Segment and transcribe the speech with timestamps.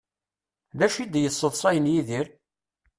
[0.77, 2.27] D acu i d-yesseḍṣayen Yidir?